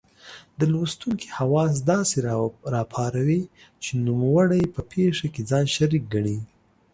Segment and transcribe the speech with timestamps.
[0.59, 2.17] د لوستونکې حواس داسې
[2.73, 3.41] را پاروي
[3.83, 6.39] چې نوموړی په پېښه کې ځان شریک ګڼي.